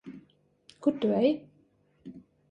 Kur 0.85 0.95
tu 1.03 1.11
ej? 1.17 1.31